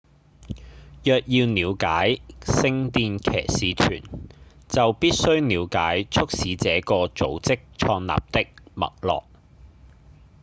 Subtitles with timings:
[1.03, 4.01] 若要了解聖殿騎士團
[4.67, 9.25] 就必須了解促使這個組織創立的脈絡